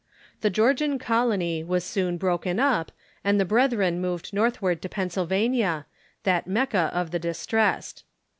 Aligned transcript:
The 0.39 0.49
Georgian 0.49 0.97
colony 0.97 1.63
was 1.63 1.83
soon 1.83 2.17
broken 2.17 2.59
up, 2.59 2.91
and 3.23 3.39
the 3.39 3.45
Brethren 3.45 4.01
moved 4.01 4.33
northward 4.33 4.81
to 4.81 4.89
Pennsylvania, 4.89 5.85
that 6.23 6.47
Mecca 6.47 6.89
of 6.91 7.11
the 7.11 7.19
dis 7.19 7.45
tressed. 7.45 8.03